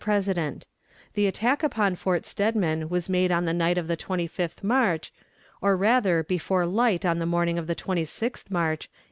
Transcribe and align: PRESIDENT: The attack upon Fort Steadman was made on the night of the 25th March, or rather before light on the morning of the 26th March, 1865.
PRESIDENT: 0.03 0.65
The 1.13 1.27
attack 1.27 1.61
upon 1.61 1.93
Fort 1.93 2.25
Steadman 2.25 2.89
was 2.89 3.07
made 3.07 3.31
on 3.31 3.45
the 3.45 3.53
night 3.53 3.77
of 3.77 3.85
the 3.87 3.95
25th 3.95 4.63
March, 4.63 5.13
or 5.61 5.77
rather 5.77 6.23
before 6.23 6.65
light 6.65 7.05
on 7.05 7.19
the 7.19 7.27
morning 7.27 7.59
of 7.59 7.67
the 7.67 7.75
26th 7.75 8.49
March, 8.49 8.89
1865. 8.89 8.89